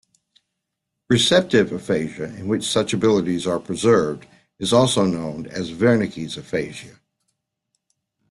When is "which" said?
2.47-2.63